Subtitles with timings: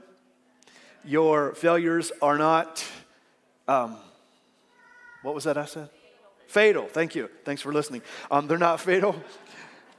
[1.05, 2.83] Your failures are not,
[3.67, 3.97] um,
[5.21, 5.89] what was that I said?
[6.47, 6.87] Fatal.
[6.87, 7.29] Thank you.
[7.43, 8.01] Thanks for listening.
[8.31, 9.15] Um, they're not fatal.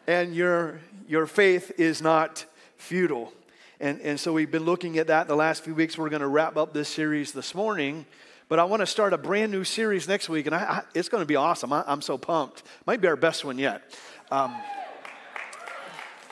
[0.06, 2.47] And your, your faith is not
[2.78, 3.32] futile.
[3.78, 5.97] And, and so we've been looking at that the last few weeks.
[5.97, 8.06] We're going to wrap up this series this morning
[8.48, 11.09] but I want to start a brand new series next week, and I, I, it's
[11.09, 11.72] going to be awesome.
[11.72, 12.62] I, am so pumped.
[12.86, 13.82] Might be our best one yet.
[14.31, 14.54] Um,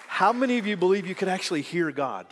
[0.06, 2.26] how many of you believe you could actually hear God?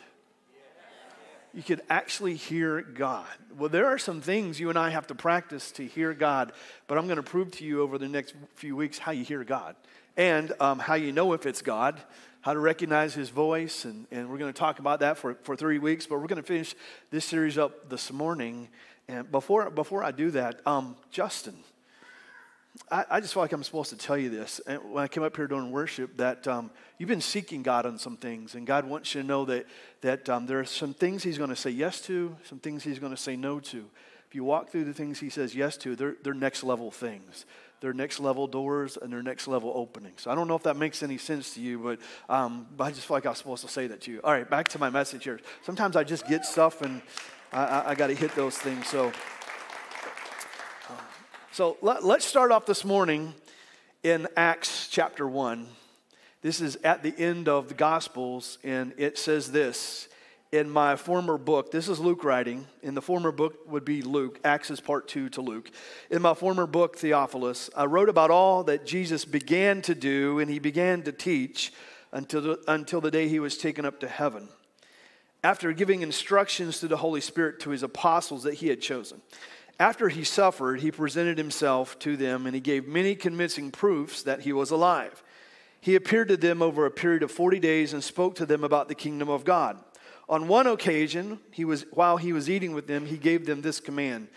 [1.52, 3.26] You could actually hear God.
[3.56, 6.52] Well, there are some things you and I have to practice to hear God,
[6.88, 9.44] but I'm going to prove to you over the next few weeks how you hear
[9.44, 9.76] God
[10.16, 12.00] and um, how you know if it's God,
[12.44, 15.56] how to recognize His voice, and, and we're going to talk about that for, for
[15.56, 16.74] three weeks, but we're going to finish
[17.10, 18.68] this series up this morning
[19.08, 21.56] and before, before I do that, um, Justin,
[22.90, 24.60] I, I, just feel like I'm supposed to tell you this.
[24.66, 27.98] And when I came up here during worship, that um, you've been seeking God on
[27.98, 29.66] some things, and God wants you to know that,
[30.00, 32.98] that um, there are some things He's going to say yes to, some things He's
[32.98, 33.84] going to say no to.
[34.26, 37.44] If you walk through the things He says yes to, they're, they're next level things.
[37.84, 40.26] They're next level doors and they're next level openings.
[40.26, 41.98] I don't know if that makes any sense to you, but,
[42.34, 44.22] um, but I just feel like I was supposed to say that to you.
[44.24, 45.38] All right, back to my message here.
[45.64, 47.02] Sometimes I just get stuff and
[47.52, 48.86] I, I, I got to hit those things.
[48.86, 49.08] So,
[50.88, 50.92] uh,
[51.52, 53.34] so let, let's start off this morning
[54.02, 55.66] in Acts chapter 1.
[56.40, 60.08] This is at the end of the Gospels, and it says this
[60.54, 61.72] in my former book.
[61.72, 62.64] This is Luke writing.
[62.80, 64.38] In the former book would be Luke.
[64.44, 65.68] Acts is part two to Luke.
[66.10, 70.48] In my former book, Theophilus, I wrote about all that Jesus began to do and
[70.48, 71.72] he began to teach
[72.12, 74.48] until the, until the day he was taken up to heaven
[75.42, 79.20] after giving instructions to the Holy Spirit to his apostles that he had chosen.
[79.80, 84.42] After he suffered, he presented himself to them and he gave many convincing proofs that
[84.42, 85.20] he was alive.
[85.80, 88.86] He appeared to them over a period of 40 days and spoke to them about
[88.86, 89.80] the kingdom of God.
[90.28, 93.80] On one occasion, he was, while he was eating with them, he gave them this
[93.80, 94.28] command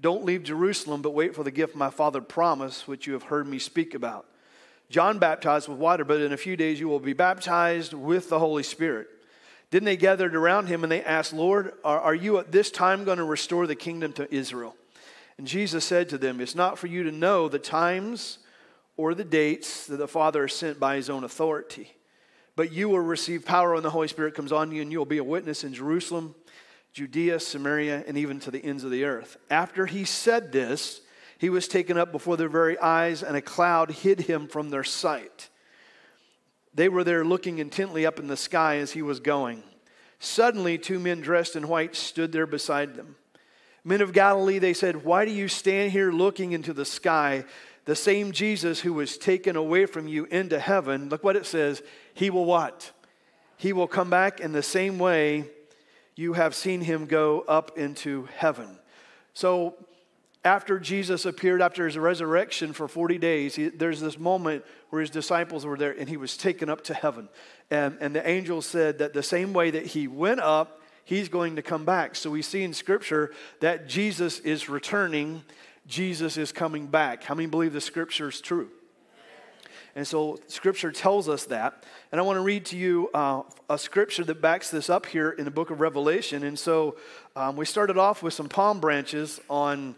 [0.00, 3.46] Don't leave Jerusalem, but wait for the gift my father promised, which you have heard
[3.46, 4.26] me speak about.
[4.90, 8.38] John baptized with water, but in a few days you will be baptized with the
[8.38, 9.08] Holy Spirit.
[9.70, 13.04] Then they gathered around him and they asked, Lord, are, are you at this time
[13.04, 14.76] going to restore the kingdom to Israel?
[15.38, 18.38] And Jesus said to them, It's not for you to know the times
[18.98, 21.96] or the dates that the Father has sent by his own authority.
[22.54, 25.06] But you will receive power when the Holy Spirit comes on you, and you will
[25.06, 26.34] be a witness in Jerusalem,
[26.92, 29.38] Judea, Samaria, and even to the ends of the earth.
[29.50, 31.00] After he said this,
[31.38, 34.84] he was taken up before their very eyes, and a cloud hid him from their
[34.84, 35.48] sight.
[36.74, 39.62] They were there looking intently up in the sky as he was going.
[40.18, 43.16] Suddenly, two men dressed in white stood there beside them.
[43.84, 47.44] Men of Galilee, they said, Why do you stand here looking into the sky?
[47.84, 51.82] The same Jesus who was taken away from you into heaven, look what it says,
[52.14, 52.92] he will what?
[53.56, 55.44] He will come back in the same way
[56.14, 58.78] you have seen him go up into heaven.
[59.34, 59.74] So,
[60.44, 65.10] after Jesus appeared after his resurrection for 40 days, he, there's this moment where his
[65.10, 67.28] disciples were there and he was taken up to heaven.
[67.70, 71.56] And, and the angel said that the same way that he went up, he's going
[71.56, 72.16] to come back.
[72.16, 75.44] So we see in Scripture that Jesus is returning,
[75.86, 77.22] Jesus is coming back.
[77.22, 78.68] How many believe the Scripture is true?
[79.94, 81.84] And so Scripture tells us that.
[82.10, 85.30] And I want to read to you uh, a scripture that backs this up here
[85.30, 86.44] in the book of Revelation.
[86.44, 86.96] And so
[87.36, 89.94] um, we started off with some palm branches on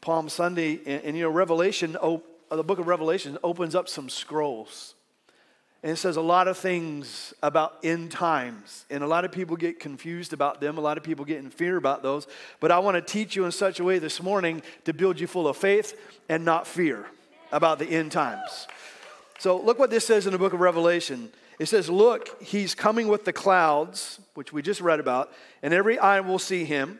[0.00, 0.80] Palm Sunday.
[0.86, 4.94] And, and you know, Revelation, oh, the book of Revelation opens up some scrolls.
[5.82, 8.86] And it says a lot of things about end times.
[8.88, 10.78] And a lot of people get confused about them.
[10.78, 12.26] A lot of people get in fear about those.
[12.58, 15.26] But I want to teach you in such a way this morning to build you
[15.26, 15.98] full of faith
[16.28, 17.06] and not fear
[17.52, 18.66] about the end times.
[19.38, 21.30] So look what this says in the book of Revelation.
[21.58, 25.32] It says, Look, he's coming with the clouds, which we just read about,
[25.62, 26.98] and every eye will see him,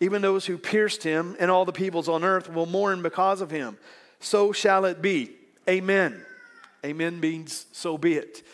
[0.00, 3.50] even those who pierced him, and all the peoples on earth will mourn because of
[3.50, 3.78] him.
[4.20, 5.32] So shall it be.
[5.68, 6.22] Amen.
[6.84, 8.46] Amen means so be it.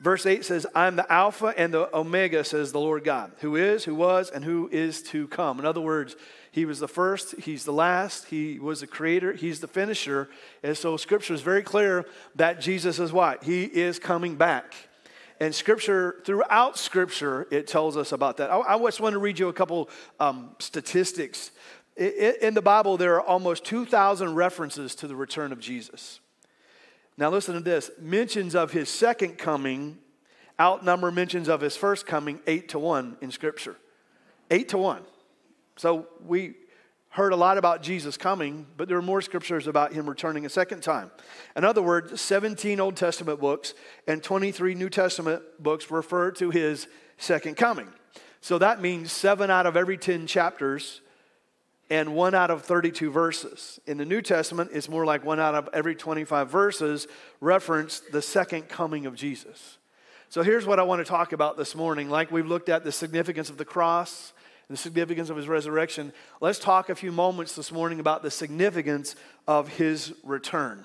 [0.00, 3.84] Verse 8 says, I'm the Alpha and the Omega, says the Lord God, who is,
[3.84, 5.58] who was, and who is to come.
[5.58, 6.16] In other words,
[6.56, 10.30] He was the first, He's the last, He was the creator, He's the finisher.
[10.62, 13.44] And so Scripture is very clear that Jesus is what?
[13.44, 14.74] He is coming back.
[15.38, 18.50] And Scripture, throughout Scripture, it tells us about that.
[18.50, 21.50] I, I just want to read you a couple um, statistics.
[21.94, 26.20] In the Bible, there are almost 2,000 references to the return of Jesus.
[27.18, 29.98] Now, listen to this mentions of his second coming
[30.58, 33.76] outnumber mentions of his first coming eight to one in Scripture.
[34.50, 35.02] Eight to one.
[35.76, 36.54] So we
[37.10, 40.50] heard a lot about Jesus coming, but there are more scriptures about him returning a
[40.50, 41.10] second time.
[41.56, 43.74] In other words, 17 Old Testament books
[44.06, 47.88] and 23 New Testament books refer to his second coming.
[48.42, 51.00] So that means seven out of every 10 chapters
[51.88, 53.80] and one out of 32 verses.
[53.86, 57.06] In the New Testament, it's more like one out of every 25 verses
[57.40, 59.78] reference the second coming of Jesus.
[60.28, 62.10] So here's what I want to talk about this morning.
[62.10, 64.32] Like we've looked at the significance of the cross,
[64.68, 69.14] the significance of his resurrection, let's talk a few moments this morning about the significance
[69.46, 70.84] of his return.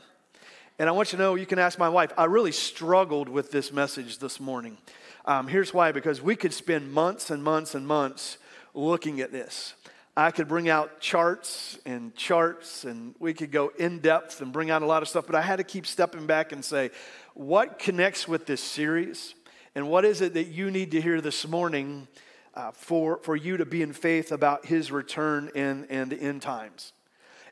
[0.78, 3.52] And I want you to know, you can ask my wife, I really struggled with
[3.52, 4.78] this message this morning.
[5.26, 8.38] Um, here's why because we could spend months and months and months
[8.74, 9.74] looking at this.
[10.16, 14.70] I could bring out charts and charts, and we could go in depth and bring
[14.70, 16.92] out a lot of stuff, but I had to keep stepping back and say,
[17.34, 19.36] what connects with this series?
[19.74, 22.08] And what is it that you need to hear this morning
[22.54, 26.42] uh, for, for you to be in faith about his return and, and the end
[26.42, 26.94] times?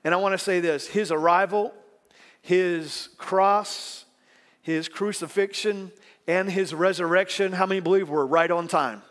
[0.04, 1.74] And I want to say this his arrival,
[2.42, 4.06] his cross,
[4.62, 5.92] his crucifixion,
[6.28, 9.02] and his resurrection, how many believe were right on time?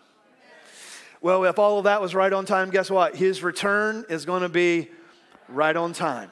[1.20, 3.16] Well, if all of that was right on time, guess what?
[3.16, 4.88] His return is going to be
[5.48, 6.30] right on time.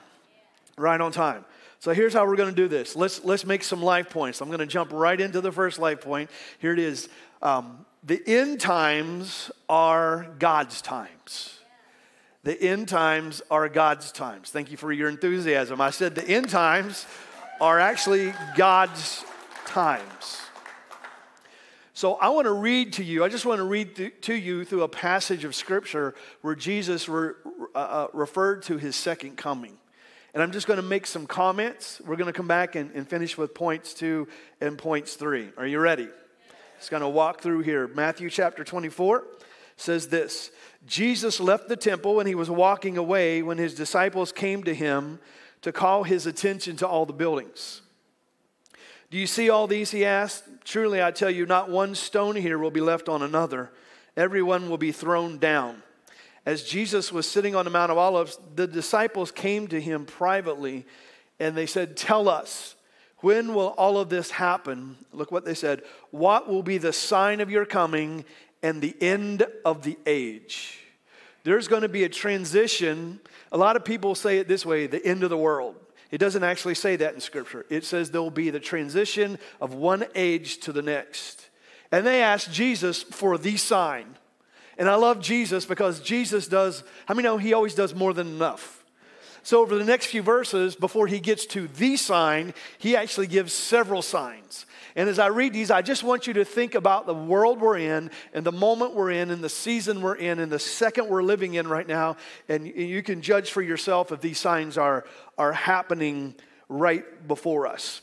[0.78, 1.44] Right on time.
[1.80, 2.94] So here's how we're going to do this.
[2.94, 4.40] Let's, let's make some life points.
[4.40, 6.30] I'm going to jump right into the first life point.
[6.60, 7.08] Here it is.
[7.42, 11.58] Um, the end times are God's times.
[12.44, 14.50] The end times are God's times.
[14.50, 15.80] Thank you for your enthusiasm.
[15.80, 17.04] I said the end times
[17.60, 19.24] are actually God's
[19.66, 20.40] times.
[21.94, 24.82] So I want to read to you, I just want to read to you through
[24.82, 27.32] a passage of scripture where Jesus re-
[27.75, 29.76] uh, uh, referred to his second coming.
[30.32, 32.00] And I'm just going to make some comments.
[32.06, 34.28] We're going to come back and, and finish with points two
[34.60, 35.48] and points three.
[35.56, 36.08] Are you ready?
[36.78, 37.88] Just going to walk through here.
[37.88, 39.25] Matthew chapter 24
[39.76, 40.50] says this
[40.87, 45.18] Jesus left the temple and he was walking away when his disciples came to him
[45.62, 47.83] to call his attention to all the buildings.
[49.11, 49.90] Do you see all these?
[49.90, 50.45] He asked.
[50.64, 53.71] Truly, I tell you, not one stone here will be left on another.
[54.16, 55.83] Everyone will be thrown down.
[56.45, 60.87] As Jesus was sitting on the Mount of Olives, the disciples came to him privately
[61.40, 62.75] and they said, Tell us,
[63.26, 64.97] when will all of this happen?
[65.12, 65.83] Look what they said.
[66.12, 68.25] What will be the sign of your coming
[68.62, 70.78] and the end of the age?
[71.42, 73.18] There's going to be a transition.
[73.50, 75.75] A lot of people say it this way the end of the world.
[76.12, 77.66] It doesn't actually say that in Scripture.
[77.68, 81.49] It says there will be the transition of one age to the next.
[81.90, 84.14] And they asked Jesus for the sign.
[84.78, 88.28] And I love Jesus because Jesus does, how many know he always does more than
[88.28, 88.75] enough?
[89.46, 93.52] So, over the next few verses, before he gets to the sign, he actually gives
[93.52, 94.66] several signs.
[94.96, 97.78] And as I read these, I just want you to think about the world we're
[97.78, 101.22] in and the moment we're in and the season we're in and the second we're
[101.22, 102.16] living in right now.
[102.48, 105.04] And you can judge for yourself if these signs are,
[105.38, 106.34] are happening
[106.68, 108.00] right before us.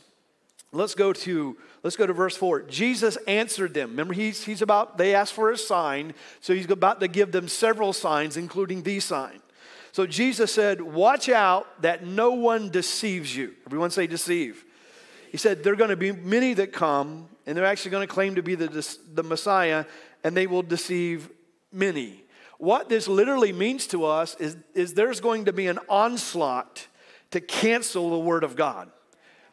[0.71, 2.61] Let's go to let's go to verse 4.
[2.61, 3.89] Jesus answered them.
[3.89, 7.49] Remember, he's, he's about, they asked for a sign, so he's about to give them
[7.49, 9.42] several signs, including the sign.
[9.93, 13.53] So Jesus said, Watch out that no one deceives you.
[13.65, 14.65] Everyone say deceive.
[15.31, 18.13] He said, There are going to be many that come, and they're actually going to
[18.13, 19.85] claim to be the, the Messiah,
[20.23, 21.29] and they will deceive
[21.71, 22.23] many.
[22.57, 26.87] What this literally means to us is, is there's going to be an onslaught
[27.31, 28.89] to cancel the Word of God.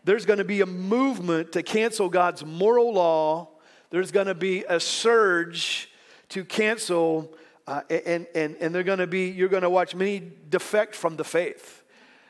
[0.05, 3.49] There's going to be a movement to cancel God's moral law.
[3.91, 5.91] There's going to be a surge
[6.31, 7.35] to cancel,
[7.67, 11.17] uh, and, and, and they're going to be, you're going to watch many defect from
[11.17, 11.85] the faith.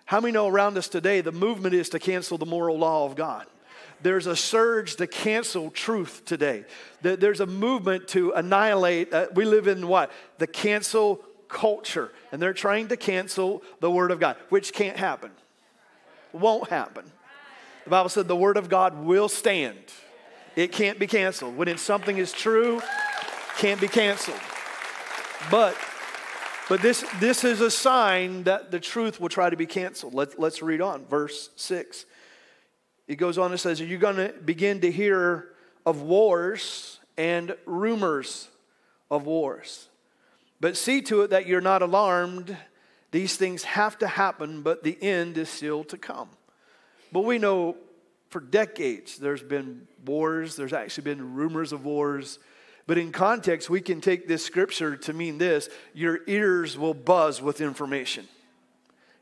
[0.04, 3.14] How many know around us today the movement is to cancel the moral law of
[3.14, 3.46] God?
[4.02, 6.64] There's a surge to cancel truth today.
[7.02, 9.12] There's a movement to annihilate.
[9.12, 10.10] Uh, we live in what?
[10.38, 11.16] The cancel
[11.48, 12.10] culture.
[12.32, 15.30] And they're trying to cancel the Word of God, which can't happen.
[16.32, 17.04] Won't happen.
[17.84, 19.78] The Bible said the Word of God will stand.
[20.56, 21.56] It can't be canceled.
[21.56, 22.80] When something is true,
[23.58, 24.40] can't be canceled.
[25.50, 25.76] But
[26.70, 30.14] but this, this is a sign that the truth will try to be canceled.
[30.14, 32.06] Let, let's read on, verse 6.
[33.08, 35.48] It goes on and says, Are You're going to begin to hear
[35.84, 38.46] of wars and rumors
[39.10, 39.88] of wars.
[40.60, 42.56] But see to it that you're not alarmed.
[43.10, 46.28] These things have to happen, but the end is still to come.
[47.10, 47.76] But we know
[48.28, 52.38] for decades there's been wars, there's actually been rumors of wars.
[52.90, 57.40] But in context, we can take this scripture to mean this your ears will buzz
[57.40, 58.26] with information.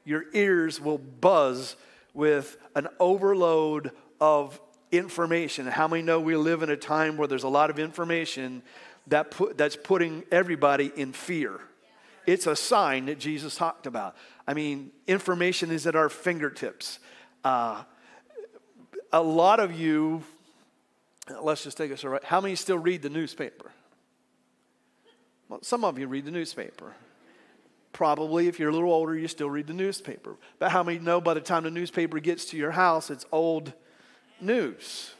[0.06, 1.76] Your ears will buzz
[2.14, 3.90] with an overload
[4.22, 4.58] of
[4.90, 5.66] information.
[5.66, 8.62] How many know we live in a time where there's a lot of information
[9.08, 11.60] that put, that's putting everybody in fear?
[12.24, 14.16] It's a sign that Jesus talked about.
[14.46, 17.00] I mean, information is at our fingertips.
[17.44, 17.84] Uh,
[19.12, 20.22] a lot of you,
[21.42, 22.18] let's just take a survey.
[22.24, 23.70] How many still read the newspaper?
[25.48, 26.94] Well, some of you read the newspaper.
[27.92, 30.36] Probably, if you're a little older, you still read the newspaper.
[30.58, 33.72] But how many know by the time the newspaper gets to your house, it's old
[34.40, 35.12] news?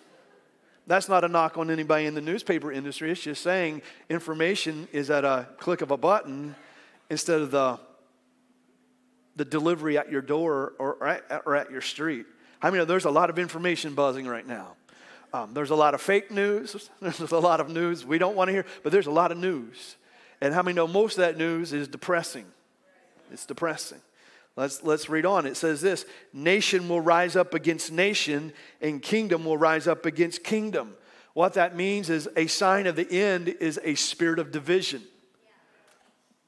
[0.87, 3.11] That's not a knock on anybody in the newspaper industry.
[3.11, 6.55] It's just saying information is at a click of a button
[7.11, 7.79] instead of the,
[9.37, 12.27] the delivery at your door or, or, at, or at your street.
[12.63, 14.77] I mean, there's a lot of information buzzing right now.
[15.33, 16.91] Um, there's a lot of fake news.
[17.01, 19.39] There's a lot of news we don't want to hear, but there's a lot of
[19.39, 19.97] news.
[20.41, 22.47] And how many know most of that news is depressing?
[23.31, 24.01] It's depressing.
[24.57, 25.47] Let's, let's read on.
[25.47, 30.43] It says this Nation will rise up against nation, and kingdom will rise up against
[30.45, 30.95] kingdom.
[31.35, 35.03] What that means is a sign of the end is a spirit of division,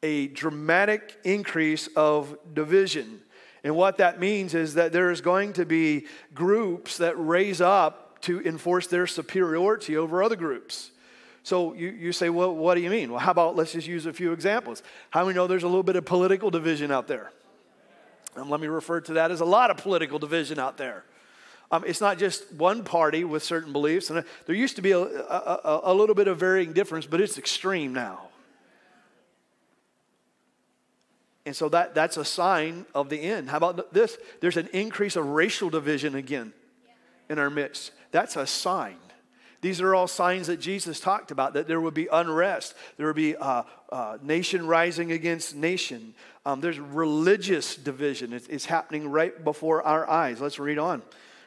[0.02, 3.20] a dramatic increase of division.
[3.62, 8.09] And what that means is that there is going to be groups that raise up
[8.22, 10.90] to enforce their superiority over other groups.
[11.42, 13.10] So you, you say, well, what do you mean?
[13.10, 14.82] Well, how about let's just use a few examples.
[15.10, 17.32] How we know there's a little bit of political division out there?
[18.36, 21.04] And let me refer to that as a lot of political division out there.
[21.72, 24.98] Um, it's not just one party with certain beliefs, and there used to be a,
[24.98, 28.28] a, a little bit of varying difference, but it's extreme now.
[31.46, 33.50] And so that, that's a sign of the end.
[33.50, 34.18] How about this?
[34.40, 36.52] There's an increase of racial division again
[37.28, 37.92] in our midst.
[38.10, 38.96] That's a sign.
[39.60, 43.16] These are all signs that Jesus talked about that there would be unrest, there would
[43.16, 46.14] be uh, uh, nation rising against nation.
[46.46, 50.40] Um, there's religious division, it's, it's happening right before our eyes.
[50.40, 51.02] Let's read on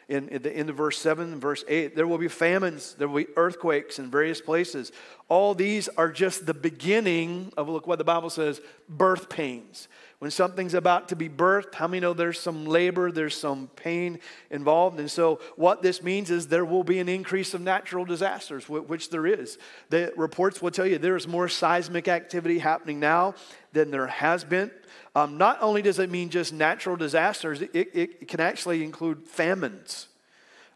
[0.08, 1.96] in, in the end of verse 7 verse 8.
[1.96, 4.92] There will be famines, there will be earthquakes in various places.
[5.28, 9.88] All these are just the beginning of, look what the Bible says, birth pains.
[10.24, 14.20] When something's about to be birthed, how many know there's some labor, there's some pain
[14.50, 14.98] involved?
[14.98, 19.10] And so, what this means is there will be an increase of natural disasters, which
[19.10, 19.58] there is.
[19.90, 23.36] The reports will tell you there is more seismic activity happening now
[23.74, 24.72] than there has been
[25.14, 29.28] um, not only does it mean just natural disasters, it, it, it can actually include
[29.28, 30.08] famines.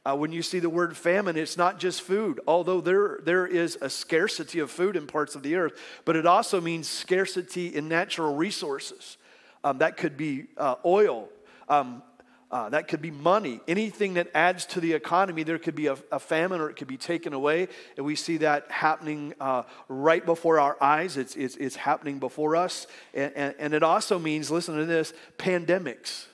[0.05, 3.77] Uh, when you see the word famine, it's not just food, although there, there is
[3.79, 7.87] a scarcity of food in parts of the earth, but it also means scarcity in
[7.87, 9.15] natural resources.
[9.63, 11.29] Um, that could be uh, oil,
[11.67, 12.03] um,
[12.49, 13.59] uh, that could be money.
[13.67, 16.87] Anything that adds to the economy, there could be a, a famine or it could
[16.87, 17.67] be taken away.
[17.97, 21.17] And we see that happening uh, right before our eyes.
[21.17, 22.87] It's, it's, it's happening before us.
[23.13, 26.27] And, and, and it also means, listen to this, pandemics.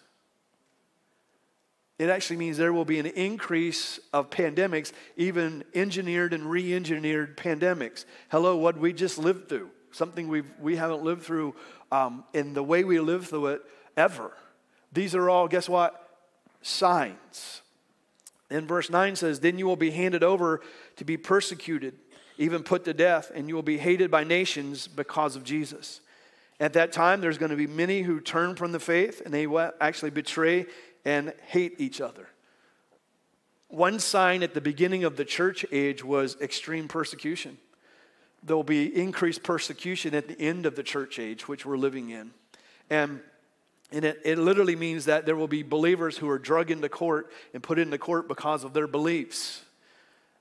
[1.97, 7.37] It actually means there will be an increase of pandemics, even engineered and re engineered
[7.37, 8.05] pandemics.
[8.29, 11.55] Hello, what we just lived through, something we've, we haven't lived through
[11.91, 13.61] um, in the way we lived through it
[13.95, 14.31] ever.
[14.91, 16.03] These are all, guess what?
[16.63, 17.61] signs.
[18.49, 20.61] And verse 9 says, Then you will be handed over
[20.95, 21.93] to be persecuted,
[22.37, 26.01] even put to death, and you will be hated by nations because of Jesus.
[26.59, 29.47] At that time, there's going to be many who turn from the faith and they
[29.47, 30.65] will actually betray
[31.03, 32.27] and hate each other.
[33.67, 37.57] One sign at the beginning of the church age was extreme persecution.
[38.43, 42.09] There will be increased persecution at the end of the church age, which we're living
[42.09, 42.31] in.
[42.89, 43.21] And,
[43.91, 47.31] and it, it literally means that there will be believers who are drug into court
[47.53, 49.63] and put into court because of their beliefs.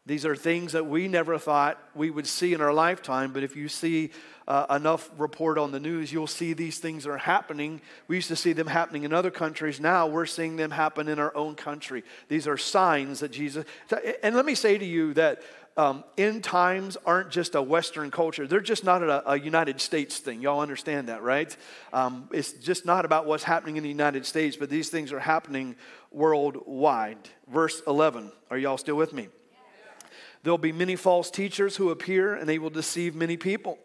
[0.04, 3.54] These are things that we never thought we would see in our lifetime, but if
[3.54, 4.10] you see
[4.48, 7.80] uh, enough report on the news, you'll see these things are happening.
[8.08, 9.78] We used to see them happening in other countries.
[9.78, 12.02] Now we're seeing them happen in our own country.
[12.26, 13.64] These are signs that Jesus.
[14.24, 15.40] And let me say to you that
[15.76, 18.46] um, end times aren't just a Western culture.
[18.46, 20.42] They're just not a, a United States thing.
[20.42, 21.54] Y'all understand that, right?
[21.92, 25.20] Um, it's just not about what's happening in the United States, but these things are
[25.20, 25.76] happening
[26.10, 27.18] worldwide.
[27.48, 28.32] Verse 11.
[28.50, 29.28] Are y'all still with me?
[30.42, 33.78] There'll be many false teachers who appear, and they will deceive many people.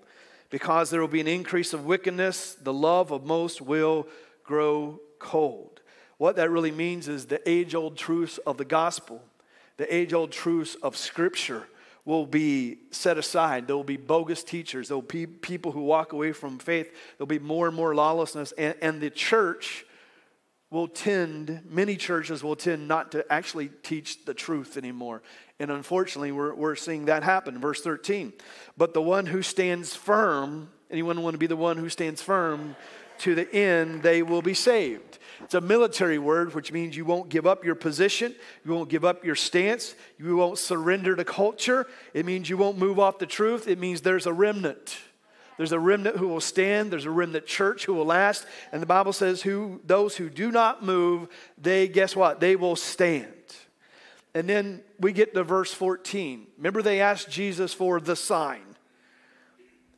[0.50, 4.08] Because there will be an increase of wickedness, the love of most will
[4.44, 5.82] grow cold.
[6.18, 9.22] What that really means is the age old truths of the gospel,
[9.76, 11.68] the age old truths of scripture
[12.08, 13.68] will be set aside.
[13.68, 14.88] There will be bogus teachers.
[14.88, 16.90] There will be people who walk away from faith.
[17.18, 18.54] There'll be more and more lawlessness.
[18.54, 19.86] And, and the church
[20.70, 25.22] will tend, many churches will tend not to actually teach the truth anymore.
[25.60, 27.60] And unfortunately, we're, we're seeing that happen.
[27.60, 28.32] Verse 13.
[28.78, 32.78] But the one who stands firm, anyone want to be the one who stands firm
[33.20, 35.20] to the end, they will be saved.
[35.44, 39.06] It's a military word, which means you won't give up your position, you won't give
[39.06, 41.88] up your stance, you won't surrender to culture.
[42.14, 43.68] It means you won't move off the truth.
[43.68, 44.98] It means there's a remnant.
[45.58, 46.92] There's a remnant who will stand.
[46.92, 48.46] There's a remnant church who will last.
[48.72, 52.40] And the Bible says, who those who do not move, they guess what?
[52.40, 53.34] They will stand.
[54.36, 56.46] And then we get to verse 14.
[56.58, 58.62] Remember, they asked Jesus for the sign.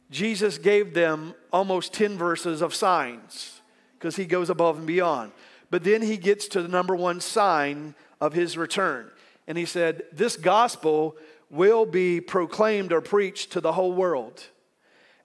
[0.10, 3.59] Jesus gave them almost 10 verses of signs
[4.00, 5.32] because he goes above and beyond.
[5.69, 9.12] But then he gets to the number one sign of his return.
[9.47, 11.17] And he said, This gospel
[11.52, 14.43] will be proclaimed or preached to the whole world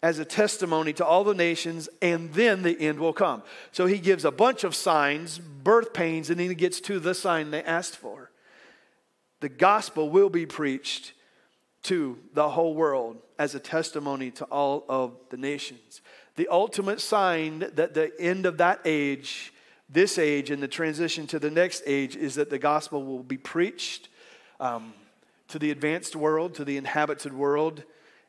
[0.03, 3.43] as a testimony to all the nations, and then the end will come.
[3.73, 7.15] So he gives a bunch of signs, birth pains, and then he gets to the
[7.15, 8.31] sign they asked for
[9.45, 11.13] the gospel will be preached
[11.83, 16.01] to the whole world as a testimony to all of the nations.
[16.37, 19.53] The ultimate sign that the end of that age,
[19.89, 23.37] this age, and the transition to the next age is that the gospel will be
[23.37, 24.09] preached
[24.59, 24.95] um,
[25.49, 27.85] to the advanced world, to the inhabited world.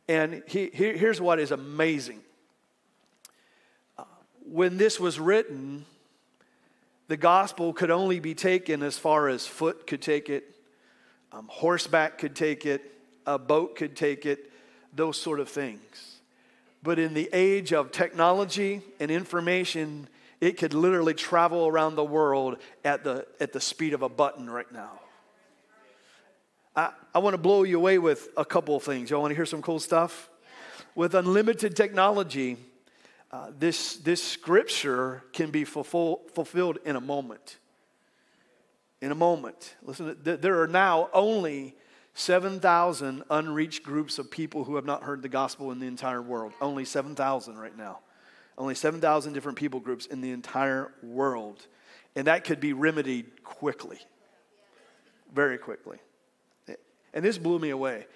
[0.08, 2.20] And he, he, here's what is amazing.
[3.98, 4.04] Uh,
[4.52, 5.86] when this was written,
[7.08, 10.44] the gospel could only be taken as far as foot could take it,
[11.32, 12.82] um, horseback could take it,
[13.26, 14.52] a boat could take it,
[14.94, 16.14] those sort of things.
[16.86, 20.08] But in the age of technology and information,
[20.39, 24.48] it could literally travel around the world at the, at the speed of a button
[24.48, 25.02] right now.
[26.76, 29.10] I, I want to blow you away with a couple of things.
[29.10, 30.30] Y'all want to hear some cool stuff?
[30.93, 32.58] With unlimited technology,
[33.32, 37.58] uh, this, this scripture can be fulfill, fulfilled in a moment
[39.02, 39.76] in a moment.
[39.84, 41.76] Listen, there are now only
[42.15, 46.54] 7,000 unreached groups of people who have not heard the gospel in the entire world.
[46.60, 47.99] Only 7,000 right now.
[48.58, 51.67] Only 7,000 different people groups in the entire world.
[52.15, 53.99] And that could be remedied quickly,
[55.34, 55.97] very quickly.
[57.13, 58.08] And this blew me away.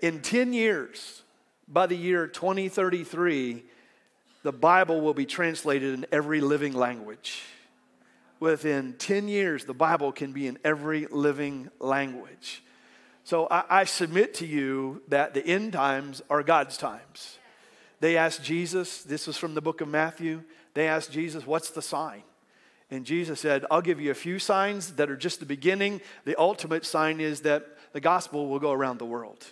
[0.00, 1.22] In 10 years,
[1.66, 3.64] by the year 2033,
[4.42, 7.42] the Bible will be translated in every living language
[8.42, 12.64] within 10 years, the Bible can be in every living language.
[13.24, 17.38] So I, I, submit to you that the end times are God's times.
[18.00, 20.42] They asked Jesus, this was from the book of Matthew,
[20.74, 22.22] they asked Jesus, What's the sign?
[22.90, 26.02] And Jesus said, I'll give you a few signs that are just the beginning.
[26.26, 29.46] The ultimate sign is that the gospel will go around the world.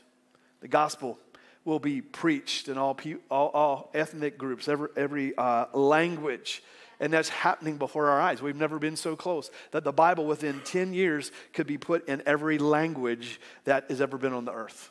[0.61, 1.19] The gospel
[1.65, 2.99] will be preached in all,
[3.31, 6.63] all, all ethnic groups, every, every uh, language.
[7.01, 8.43] And that's happening before our eyes.
[8.43, 12.23] We've never been so close that the Bible within 10 years could be put in
[12.27, 14.91] every language that has ever been on the earth.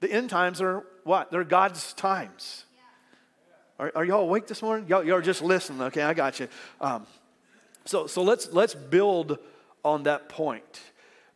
[0.00, 1.30] The end times are what?
[1.30, 2.64] They're God's times.
[3.78, 4.88] Are, are y'all awake this morning?
[4.88, 5.82] Y'all, y'all are just listening.
[5.82, 6.48] Okay, I got you.
[6.80, 7.06] Um,
[7.84, 9.38] so, so let's, let's build
[9.84, 10.80] on that point.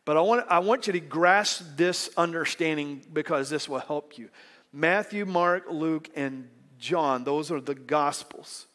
[0.06, 4.30] But I want, I want you to grasp this understanding because this will help you.
[4.72, 8.66] Matthew, Mark, Luke, and John, those are the Gospels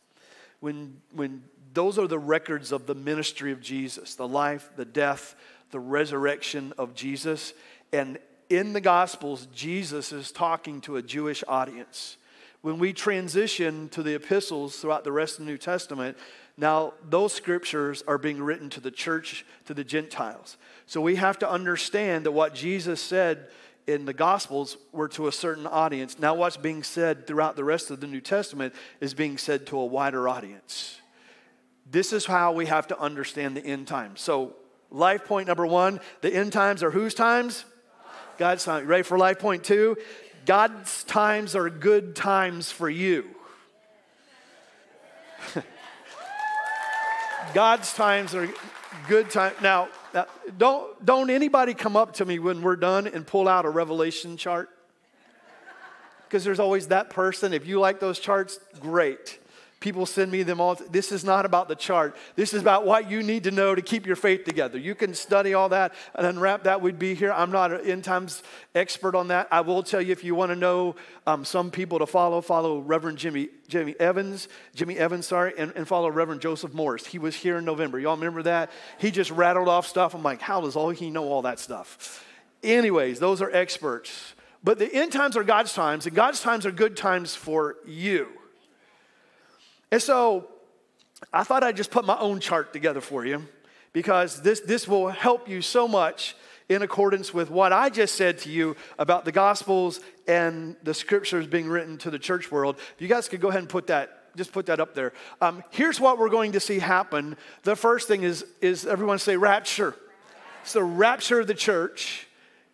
[0.62, 1.44] when, when
[1.74, 5.36] those are the records of the ministry of Jesus, the life, the death,
[5.72, 7.54] the resurrection of Jesus.
[7.92, 8.20] And
[8.50, 12.18] in the Gospels, Jesus is talking to a Jewish audience.
[12.62, 16.16] when we transition to the epistles throughout the rest of the New Testament,
[16.58, 20.58] now those scriptures are being written to the church, to the Gentiles.
[20.86, 23.48] So we have to understand that what Jesus said
[23.88, 26.20] in the Gospels were to a certain audience.
[26.20, 29.80] Now, what's being said throughout the rest of the New Testament is being said to
[29.80, 31.00] a wider audience.
[31.90, 34.22] This is how we have to understand the end times.
[34.22, 34.56] So,
[34.90, 37.66] life point number one the end times are whose times?
[38.38, 38.88] God's time.
[38.88, 39.98] Ready for life point two?
[40.46, 43.26] God's times are good times for you.
[47.54, 48.50] God's times are
[49.08, 49.56] good times.
[49.62, 50.26] Now, now,
[50.58, 54.38] don't, don't anybody come up to me when we're done and pull out a revelation
[54.38, 54.70] chart?
[56.28, 57.54] Because there's always that person.
[57.54, 59.40] If you like those charts, great.
[59.82, 60.76] People send me them all.
[60.76, 62.16] This is not about the chart.
[62.36, 64.78] This is about what you need to know to keep your faith together.
[64.78, 66.82] You can study all that and unwrap that.
[66.82, 67.34] We'd be here.
[67.34, 68.44] I'm not an end times
[68.76, 69.48] expert on that.
[69.52, 72.80] I will tell you if you want to know um, some people to follow, follow
[72.80, 77.08] Reverend Jimmy Jimmy Evans, Jimmy Evans, sorry, and, and follow Reverend Joseph Morris.
[77.08, 78.00] He was here in November.
[78.00, 78.70] Y'all remember that?
[79.00, 80.14] He just rattled off stuff.
[80.14, 82.24] I'm like, how does all he know all that stuff?
[82.62, 84.36] Anyways, those are experts.
[84.64, 88.28] But the end times are God's times, and God's times are good times for you.
[89.92, 90.48] And so
[91.32, 93.48] I thought I'd just put my own chart together for you
[93.94, 96.36] because this, this will help you so much
[96.70, 101.46] in accordance with what I just said to you about the Gospels and the scriptures
[101.46, 102.78] being written to the church world.
[102.78, 105.12] If you guys could go ahead and put that just put that up there.
[105.42, 107.36] Um, here's what we're going to see happen.
[107.64, 109.94] The first thing is, is everyone say rapture.
[110.62, 112.28] It's the rapture of the church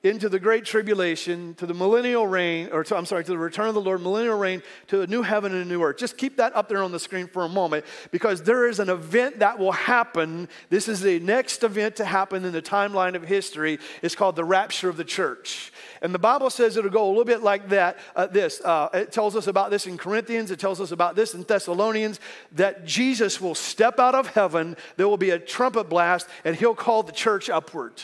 [0.08, 3.68] into the great tribulation, to the millennial reign, or to, I'm sorry, to the return
[3.68, 5.98] of the Lord, millennial reign, to a new heaven and a new earth.
[5.98, 8.90] Just keep that up there on the screen for a moment because there is an
[8.90, 10.50] event that will happen.
[10.70, 13.80] This is the next event to happen in the timeline of history.
[14.02, 15.72] It's called the rapture of the church.
[16.02, 17.98] And the Bible says it'll go a little bit like that.
[18.16, 21.34] Uh, this, uh, it tells us about this in Corinthians, it tells us about this
[21.34, 22.20] in Thessalonians,
[22.54, 26.76] that Jesus will step out of heaven, there will be a trumpet blast, and he'll
[26.76, 28.02] call the church upward.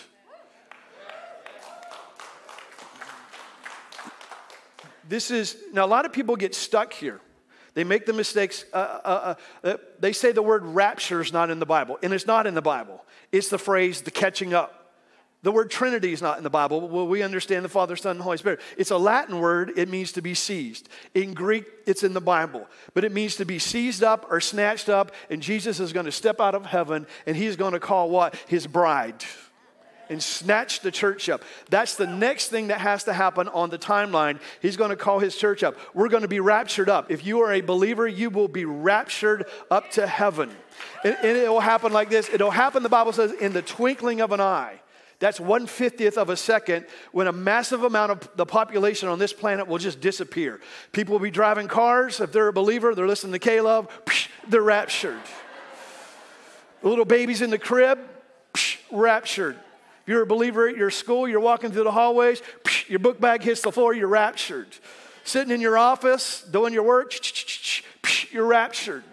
[5.07, 7.19] This is, now a lot of people get stuck here.
[7.73, 8.65] They make the mistakes.
[8.71, 12.13] Uh, uh, uh, uh, they say the word rapture is not in the Bible, and
[12.13, 13.03] it's not in the Bible.
[13.31, 14.79] It's the phrase the catching up.
[15.41, 16.87] The word Trinity is not in the Bible.
[16.87, 18.61] Well, we understand the Father, Son, and Holy Spirit.
[18.77, 19.73] It's a Latin word.
[19.75, 20.87] It means to be seized.
[21.13, 22.65] In Greek, it's in the Bible.
[22.93, 26.13] But it means to be seized up or snatched up, and Jesus is going to
[26.13, 28.35] step out of heaven, and he's going to call what?
[28.47, 29.25] His bride
[30.09, 31.43] and snatch the church up.
[31.69, 34.39] That's the next thing that has to happen on the timeline.
[34.61, 35.75] He's going to call his church up.
[35.93, 37.11] We're going to be raptured up.
[37.11, 40.51] If you are a believer, you will be raptured up to heaven.
[41.03, 44.21] And, and it will happen like this it'll happen, the Bible says, in the twinkling
[44.21, 44.79] of an eye.
[45.19, 49.67] That's 150th of a second when a massive amount of the population on this planet
[49.67, 50.59] will just disappear.
[50.91, 52.19] People will be driving cars.
[52.19, 53.87] If they're a believer, they're listening to K-LOVE,
[54.49, 55.21] they're raptured.
[56.81, 57.99] Little babies in the crib,
[58.91, 59.57] raptured.
[60.03, 62.41] If you're a believer at your school, you're walking through the hallways,
[62.89, 64.67] your book bag hits the floor, you're raptured.
[65.23, 67.13] Sitting in your office, doing your work,
[68.29, 69.05] you're raptured.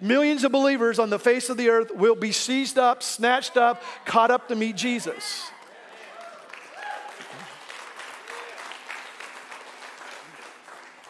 [0.00, 3.82] Millions of believers on the face of the earth will be seized up, snatched up,
[4.06, 5.50] caught up to meet Jesus.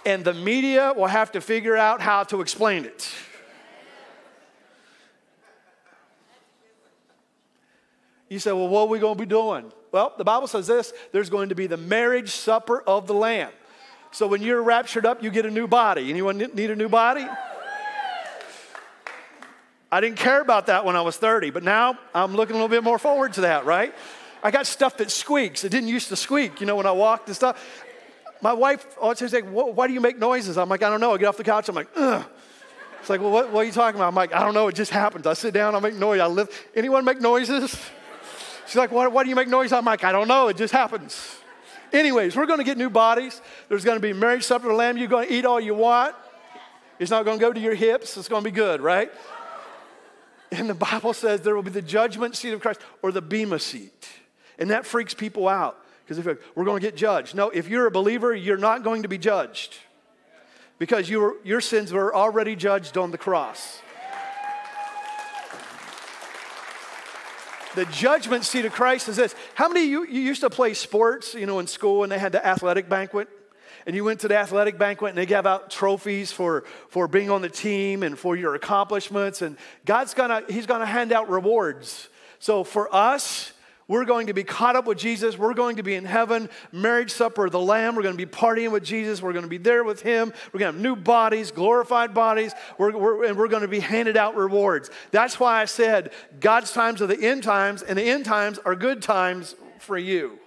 [0.04, 3.08] And the media will have to figure out how to explain it.
[8.34, 9.70] You say, well, what are we going to be doing?
[9.92, 13.52] Well, the Bible says this there's going to be the marriage supper of the Lamb.
[14.10, 16.10] So when you're raptured up, you get a new body.
[16.10, 17.24] Anyone need a new body?
[19.92, 22.68] I didn't care about that when I was 30, but now I'm looking a little
[22.68, 23.94] bit more forward to that, right?
[24.42, 25.62] I got stuff that squeaks.
[25.62, 27.64] It didn't used to squeak, you know, when I walked and stuff.
[28.40, 30.58] My wife always says, like, why do you make noises?
[30.58, 31.14] I'm like, I don't know.
[31.14, 32.24] I get off the couch, I'm like, ugh.
[32.98, 34.08] It's like, well, what, what are you talking about?
[34.08, 34.66] I'm like, I don't know.
[34.66, 35.24] It just happens.
[35.24, 36.18] I sit down, I make noise.
[36.18, 36.50] I live.
[36.74, 37.78] Anyone make noises?
[38.66, 39.72] She's like, why, why do you make noise?
[39.72, 40.48] I'm like, I don't know.
[40.48, 41.36] It just happens.
[41.92, 43.40] Anyways, we're going to get new bodies.
[43.68, 44.96] There's going to be marriage supper of the lamb.
[44.96, 46.14] You're going to eat all you want.
[46.98, 48.16] It's not going to go to your hips.
[48.16, 49.12] It's going to be good, right?
[50.50, 53.58] And the Bible says there will be the judgment seat of Christ or the Bema
[53.58, 54.08] seat.
[54.58, 57.34] And that freaks people out because if we're going to get judged.
[57.34, 59.76] No, if you're a believer, you're not going to be judged
[60.78, 63.80] because your sins were already judged on the cross.
[67.74, 69.34] The judgment seat of Christ is this.
[69.54, 72.18] How many of you, you used to play sports, you know, in school and they
[72.18, 73.28] had the athletic banquet?
[73.86, 77.30] And you went to the athletic banquet and they gave out trophies for, for being
[77.30, 79.42] on the team and for your accomplishments.
[79.42, 82.08] And God's gonna, He's gonna hand out rewards.
[82.38, 83.52] So for us,
[83.86, 85.36] We're going to be caught up with Jesus.
[85.36, 87.94] We're going to be in heaven, marriage supper of the Lamb.
[87.94, 89.20] We're going to be partying with Jesus.
[89.20, 90.32] We're going to be there with Him.
[90.52, 93.80] We're going to have new bodies, glorified bodies, we're, we're, and we're going to be
[93.80, 94.90] handed out rewards.
[95.10, 98.74] That's why I said God's times are the end times, and the end times are
[98.74, 100.38] good times for you.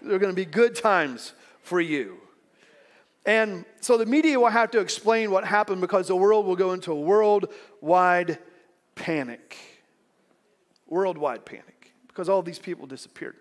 [0.00, 2.18] They're going to be good times for you.
[3.26, 6.72] And so the media will have to explain what happened because the world will go
[6.72, 8.38] into a worldwide
[8.94, 9.56] panic.
[10.86, 11.77] Worldwide panic
[12.18, 13.36] because all these people disappeared.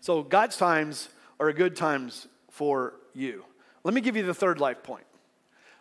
[0.00, 3.44] So God's times are good times for you.
[3.84, 5.04] Let me give you the third life point.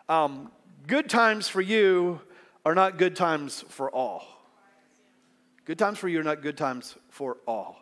[0.09, 0.51] Um,
[0.87, 2.19] good times for you
[2.65, 4.27] are not good times for all.
[5.63, 7.81] Good times for you are not good times for all.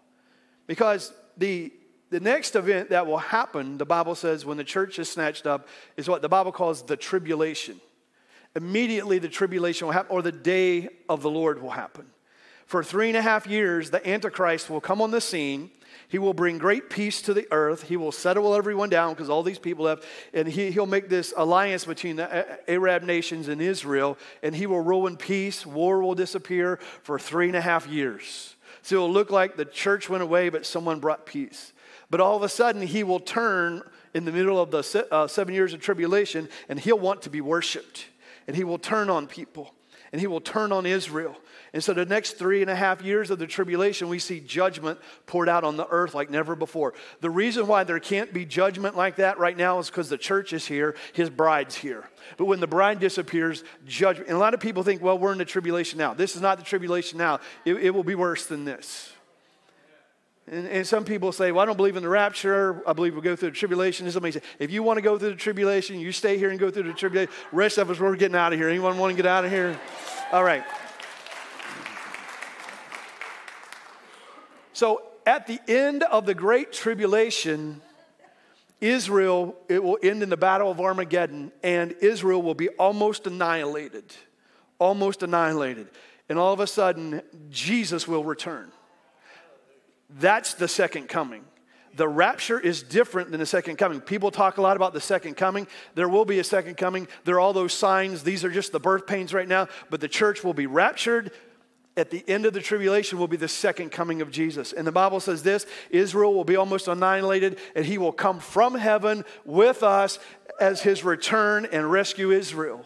[0.68, 1.74] Because the,
[2.12, 5.68] the next event that will happen, the Bible says, when the church is snatched up,
[5.98, 7.82] is what the Bible calls the tribulation.
[8.56, 12.06] Immediately, the tribulation will happen, or the day of the Lord will happen.
[12.66, 15.70] For three and a half years, the Antichrist will come on the scene.
[16.08, 17.84] He will bring great peace to the earth.
[17.84, 21.34] He will settle everyone down because all these people have, and he, he'll make this
[21.36, 25.66] alliance between the Arab nations and Israel, and he will rule in peace.
[25.66, 28.56] War will disappear for three and a half years.
[28.82, 31.74] So it'll look like the church went away, but someone brought peace.
[32.10, 33.82] But all of a sudden, he will turn
[34.14, 37.42] in the middle of the uh, seven years of tribulation, and he'll want to be
[37.42, 38.06] worshiped.
[38.46, 39.74] And he will turn on people,
[40.12, 41.36] and he will turn on Israel.
[41.74, 45.00] And so, the next three and a half years of the tribulation, we see judgment
[45.26, 46.94] poured out on the earth like never before.
[47.22, 50.54] The reason why there can't be judgment like that right now is because the church
[50.54, 52.08] is here, his bride's here.
[52.38, 54.30] But when the bride disappears, judgment.
[54.30, 56.14] And a lot of people think, well, we're in the tribulation now.
[56.14, 59.12] This is not the tribulation now, it, it will be worse than this.
[60.46, 62.84] And, and, some people say, Well, I don't believe in the rapture.
[62.86, 64.06] I believe we'll go through the tribulation.
[64.06, 66.60] And somebody say, If you want to go through the tribulation, you stay here and
[66.60, 67.34] go through the tribulation.
[67.54, 68.68] Rest of us, we're getting out of here.
[68.68, 69.80] Anyone want to get out of here?
[70.34, 70.66] All right.
[74.84, 77.82] So at the end of the Great Tribulation,
[78.82, 84.04] Israel, it will end in the Battle of Armageddon, and Israel will be almost annihilated.
[84.80, 85.88] Almost annihilated.
[86.28, 88.74] And all of a sudden, Jesus will return.
[90.10, 91.46] That's the second coming.
[91.96, 94.02] The rapture is different than the second coming.
[94.02, 95.66] People talk a lot about the second coming.
[95.96, 97.08] There will be a second coming.
[97.24, 98.24] There are all those signs.
[98.24, 101.32] These are just the birth pains right now, but the church will be raptured
[101.96, 104.74] at the end of the tribulation will be the second coming of Jesus.
[104.74, 108.76] And the Bible says this Israel will be almost annihilated, and he will come from
[108.76, 110.20] heaven with us
[110.60, 112.86] as his return and rescue Israel.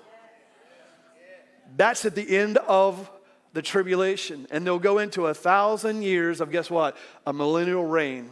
[1.76, 3.10] That's at the end of
[3.54, 4.48] the tribulation.
[4.52, 6.98] And they'll go into a thousand years of, guess what?
[7.26, 8.30] A millennial reign.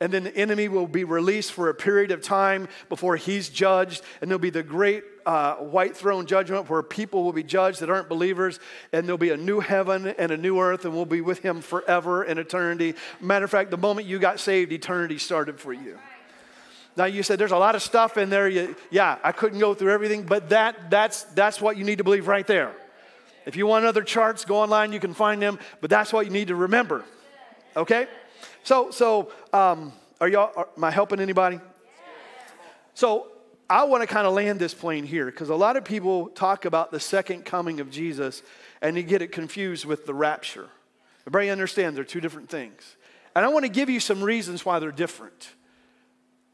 [0.00, 4.02] And then the enemy will be released for a period of time before he's judged.
[4.20, 7.90] And there'll be the great uh, white throne judgment where people will be judged that
[7.90, 8.60] aren't believers.
[8.92, 11.60] And there'll be a new heaven and a new earth, and we'll be with him
[11.60, 12.94] forever in eternity.
[13.20, 15.98] Matter of fact, the moment you got saved, eternity started for you.
[16.96, 18.48] Now you said there's a lot of stuff in there.
[18.48, 22.04] You, yeah, I couldn't go through everything, but that, that's, that's what you need to
[22.04, 22.72] believe right there.
[23.44, 26.32] If you want other charts, go online, you can find them, but that's what you
[26.32, 27.04] need to remember.
[27.76, 28.06] Okay?
[28.64, 31.60] So, so um, are y'all, are, am I helping anybody?
[32.94, 33.28] So,
[33.68, 36.64] I want to kind of land this plane here because a lot of people talk
[36.64, 38.42] about the second coming of Jesus
[38.80, 40.68] and you get it confused with the rapture.
[41.22, 42.96] Everybody understand they're two different things.
[43.34, 45.50] And I want to give you some reasons why they're different.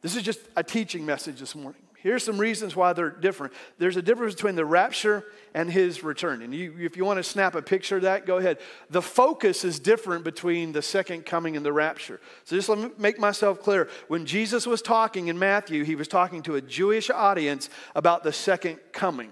[0.01, 1.82] This is just a teaching message this morning.
[2.03, 3.53] Here's some reasons why they're different.
[3.79, 6.43] There's a difference between the rapture and his return.
[6.43, 8.59] And you, if you want to snap a picture of that, go ahead.
[8.91, 12.21] The focus is different between the second coming and the rapture.
[12.43, 13.88] So just let me make myself clear.
[14.09, 18.33] When Jesus was talking in Matthew, he was talking to a Jewish audience about the
[18.33, 19.31] second coming.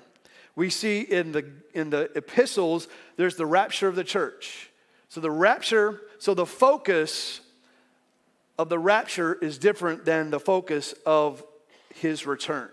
[0.55, 4.71] We see in the, in the epistles, there's the rapture of the church.
[5.09, 7.41] So the rapture, so the focus
[8.57, 11.43] of the rapture is different than the focus of
[11.95, 12.71] his return.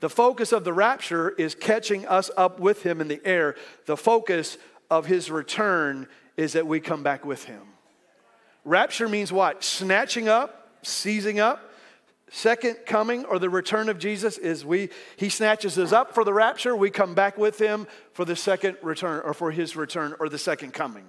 [0.00, 3.56] The focus of the rapture is catching us up with him in the air.
[3.86, 4.58] The focus
[4.90, 7.62] of his return is that we come back with him.
[8.64, 9.64] Rapture means what?
[9.64, 11.64] Snatching up, seizing up.
[12.30, 16.34] Second coming or the return of Jesus is we he snatches us up for the
[16.34, 20.28] rapture, we come back with him for the second return or for his return or
[20.28, 21.06] the second coming.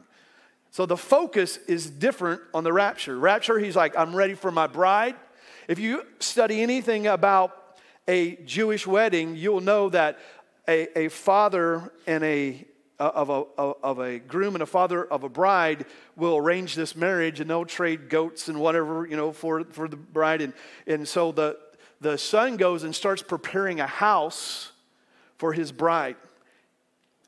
[0.72, 3.20] So the focus is different on the rapture.
[3.20, 5.16] Rapture, he's like, I'm ready for my bride.
[5.70, 7.56] If you study anything about
[8.08, 10.18] a Jewish wedding, you'll know that
[10.68, 12.66] a, a father and a
[12.98, 17.40] of a, of a groom and a father of a bride will arrange this marriage
[17.40, 20.42] and they'll trade goats and whatever, you know, for, for the bride.
[20.42, 20.54] And,
[20.88, 21.60] and so the,
[22.02, 24.72] the son goes and starts preparing a house
[25.38, 26.16] for his bride.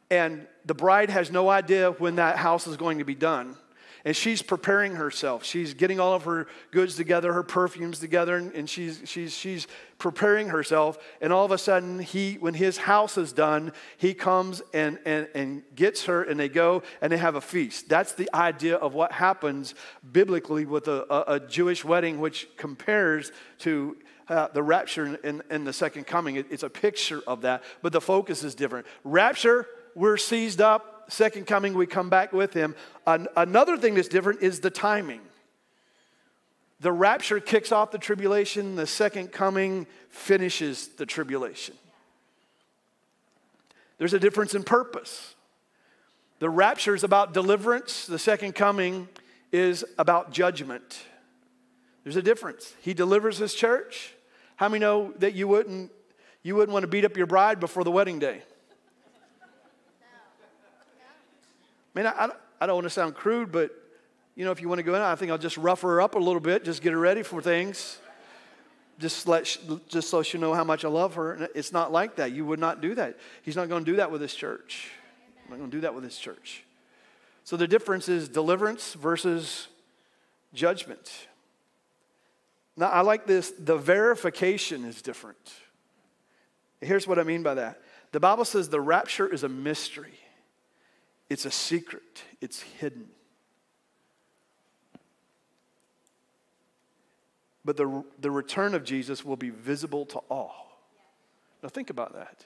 [0.10, 3.56] And the bride has no idea when that house is going to be done.
[4.04, 5.44] And she's preparing herself.
[5.44, 9.68] She's getting all of her goods together, her perfumes together, and, and she's, she's, she's
[9.98, 10.98] preparing herself.
[11.22, 15.28] And all of a sudden, he, when his house is done, he comes and, and,
[15.36, 17.90] and gets her, and they go and they have a feast.
[17.90, 19.76] That's the idea of what happens
[20.12, 25.68] biblically with a, a, a Jewish wedding, which compares to uh, the rapture and, and
[25.68, 26.38] the second coming.
[26.38, 28.88] It, it's a picture of that, but the focus is different.
[29.04, 32.76] Rapture, we're seized up second coming, we come back with him.
[33.06, 35.22] An- another thing that's different is the timing.
[36.80, 41.76] The rapture kicks off the tribulation, the second coming finishes the tribulation.
[44.00, 45.36] There's a difference in purpose.
[46.40, 49.08] The rapture is about deliverance, the second coming
[49.52, 51.04] is about judgment.
[52.04, 52.74] There's a difference.
[52.82, 54.14] He delivers his church.
[54.56, 55.92] How many know that you wouldn't,
[56.42, 58.42] you wouldn't want to beat up your bride before the wedding day?
[61.94, 63.72] Man, I, I don't want to sound crude, but
[64.36, 66.16] you know, if you want to go in, I think I'll just rough her up
[66.16, 68.00] a little bit, just get her ready for things.
[69.00, 69.58] Just let,
[69.90, 71.50] just so she know how much I love her.
[71.56, 72.34] It's not like that.
[72.34, 73.18] You would not do that.
[73.42, 74.92] He's not going to do that with his church.
[75.42, 76.64] He's not going to do that with his church.
[77.44, 79.70] So the difference is deliverance versus
[80.54, 81.12] judgment.
[82.78, 83.52] Now, I like this.
[83.58, 85.52] The verification is different.
[86.80, 87.82] Here's what I mean by that.
[88.12, 90.20] The Bible says the rapture is a mystery.
[91.32, 93.08] It's a secret, it's hidden.
[97.64, 100.78] But the, the return of Jesus will be visible to all.
[101.64, 102.44] Now, think about that.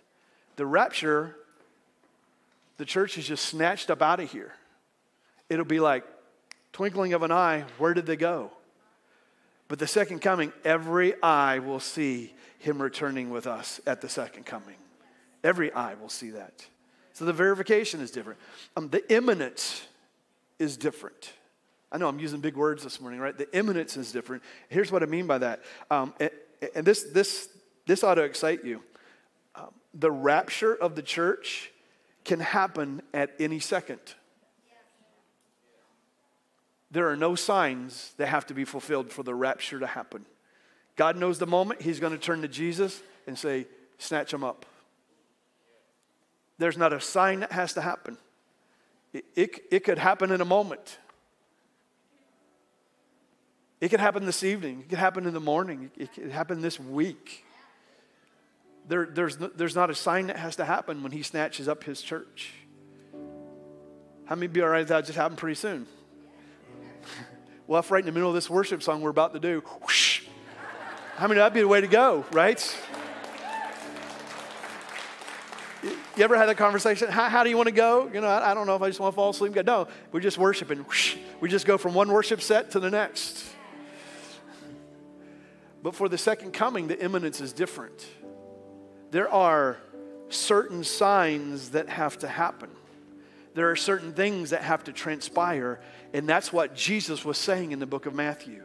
[0.58, 1.36] The rapture,
[2.78, 4.54] the church is just snatched up out of here.
[5.50, 6.04] It'll be like
[6.72, 8.52] twinkling of an eye, where did they go?
[9.68, 14.46] But the second coming, every eye will see him returning with us at the second
[14.46, 14.76] coming.
[15.44, 16.68] Every eye will see that.
[17.16, 18.40] So the verification is different.
[18.76, 19.88] Um, the imminence
[20.60, 21.32] is different.
[21.90, 23.38] I know I'm using big words this morning, right?
[23.38, 24.44] The imminence is different.
[24.68, 25.62] Here's what I mean by that.
[25.90, 26.30] Um, and,
[26.76, 27.48] and, this, this,
[27.88, 28.82] this ought to excite you.
[29.56, 31.72] Um, the rapture of the church
[32.26, 34.02] can happen at any second.
[36.92, 40.26] There are no signs that have to be fulfilled for the rapture to happen.
[40.98, 43.68] God knows the moment He's going to turn to Jesus and say,
[44.00, 44.66] Snatch him up.
[46.58, 48.18] There's not a sign that has to happen.
[49.14, 50.98] It, it, it could happen in a moment.
[53.82, 54.82] It could happen this evening.
[54.82, 55.92] It could happen in the morning.
[55.98, 57.46] It could happen this week.
[58.88, 62.02] There, there's, there's not a sign that has to happen when he snatches up his
[62.02, 62.54] church.
[64.26, 65.88] How many be all right that just happen pretty soon?
[67.68, 70.24] well, if right in the middle of this worship song we're about to do, whoosh,
[71.18, 72.60] how many that'd be the way to go, right?
[76.18, 77.10] You ever had that conversation?
[77.10, 78.10] How, how do you want to go?
[78.14, 79.54] You know, I, I, don't know if I just want to fall asleep.
[79.66, 80.86] No, we're just worshiping.
[81.42, 83.46] We just go from one worship set to the next.
[85.84, 88.08] But for the second coming, the imminence is different.
[89.12, 89.78] There are
[90.30, 92.70] certain signs that have to happen.
[93.54, 95.82] There are certain things that have to transpire,
[96.14, 98.64] and that's what Jesus was saying in the book of Matthew.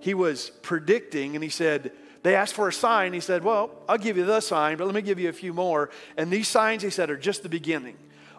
[0.00, 3.12] He was predicting, and he said, they asked for a sign.
[3.12, 5.54] He said, Well, I'll give you the sign, but let me give you a few
[5.54, 5.90] more.
[6.16, 7.96] And these signs, he said, are just the beginning.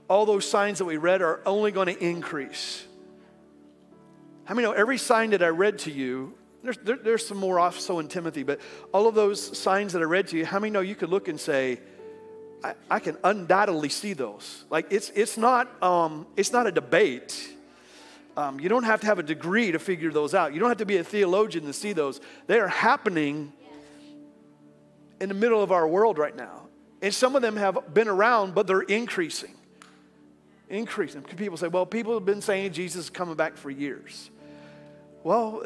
[0.08, 2.86] All those signs that we read are only going to increase.
[4.46, 6.34] How many know every sign that I read to you?
[6.64, 8.60] There's, there, there's some more also in Timothy, but
[8.94, 11.28] all of those signs that I read to you, how many know you could look
[11.28, 11.80] and say,
[12.64, 14.66] I, I can undoubtedly see those?
[14.70, 17.50] Like it's, it's, not, um, it's not a debate.
[18.38, 20.54] Um, you don't have to have a degree to figure those out.
[20.54, 22.22] You don't have to be a theologian to see those.
[22.46, 23.54] They are happening
[25.22, 26.68] in the middle of our world right now.
[27.02, 29.54] And some of them have been around, but they're increasing.
[30.68, 31.22] Increasing.
[31.22, 34.32] People say, well, people have been saying Jesus is coming back for years.
[35.24, 35.64] Well,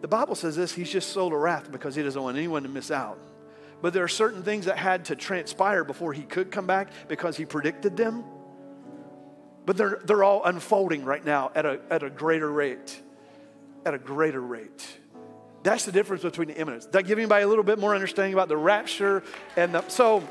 [0.00, 2.68] the Bible says this He's just sold a wrath because He doesn't want anyone to
[2.68, 3.18] miss out.
[3.80, 7.36] But there are certain things that had to transpire before He could come back because
[7.36, 8.24] He predicted them.
[9.64, 13.00] But they're, they're all unfolding right now at a, at a greater rate.
[13.84, 14.98] At a greater rate.
[15.62, 16.86] That's the difference between the imminence.
[16.86, 19.22] That give anybody a little bit more understanding about the rapture
[19.56, 20.26] and the so.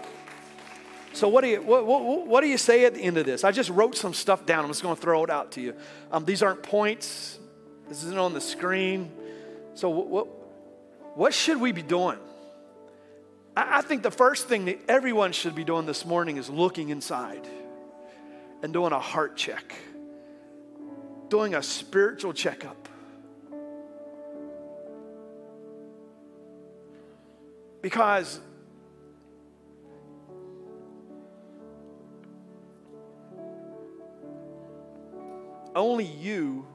[1.14, 3.44] So what do you what, what, what, do you say at the end of this?
[3.44, 4.64] I just wrote some stuff down.
[4.64, 5.74] I'm just going to throw it out to you.
[6.12, 7.40] Um, these aren't points.
[7.90, 9.12] This isn't on the screen.
[9.74, 10.28] So what
[11.16, 12.20] what should we be doing?
[13.56, 16.90] I, I think the first thing that everyone should be doing this morning is looking
[16.90, 17.48] inside
[18.62, 19.76] and doing a heart check,
[21.30, 22.88] doing a spiritual checkup.
[27.88, 28.42] Because
[35.74, 36.68] only you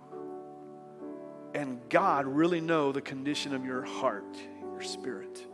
[1.55, 4.25] and God really know the condition of your heart,
[4.63, 5.47] your spirit.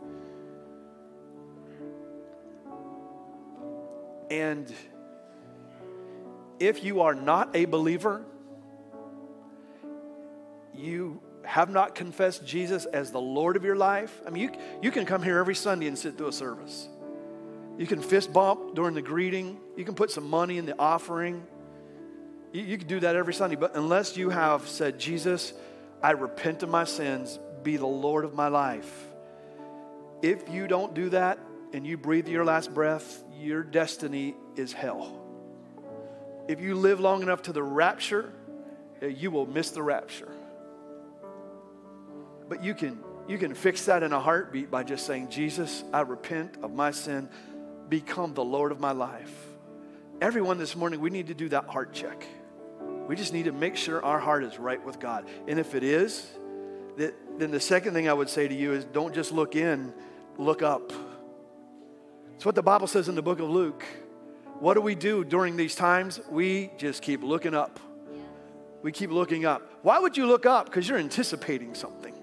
[4.31, 4.73] And
[6.61, 8.23] if you are not a believer,
[10.73, 14.91] you have not confessed Jesus as the Lord of your life, I mean, you, you
[14.91, 16.87] can come here every Sunday and sit through a service.
[17.77, 19.57] You can fist bump during the greeting.
[19.77, 21.45] You can put some money in the offering.
[22.51, 23.55] You, you can do that every Sunday.
[23.55, 25.53] But unless you have said, Jesus,
[26.03, 29.05] I repent of my sins, be the Lord of my life.
[30.21, 31.39] If you don't do that
[31.73, 35.17] and you breathe your last breath, your destiny is hell.
[36.49, 38.33] If you live long enough to the rapture,
[39.01, 40.31] you will miss the rapture.
[42.49, 46.01] But you can you can fix that in a heartbeat by just saying, Jesus, I
[46.01, 47.29] repent of my sin,
[47.87, 49.31] become the Lord of my life.
[50.19, 52.25] Everyone this morning, we need to do that heart check.
[53.07, 55.27] We just need to make sure our heart is right with God.
[55.47, 56.27] And if it is,
[56.97, 59.93] that, then the second thing I would say to you is don't just look in,
[60.39, 60.91] look up.
[62.33, 63.85] It's what the Bible says in the book of Luke.
[64.59, 66.19] What do we do during these times?
[66.31, 67.79] We just keep looking up.
[68.81, 69.71] We keep looking up.
[69.83, 70.65] Why would you look up?
[70.65, 72.15] Because you're anticipating something.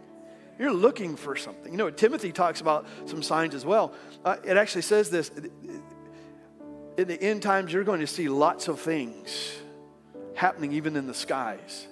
[0.59, 1.71] You're looking for something.
[1.73, 3.93] You know, Timothy talks about some signs as well.
[4.25, 5.31] Uh, it actually says this
[6.97, 9.59] in the end times, you're going to see lots of things
[10.35, 11.87] happening even in the skies.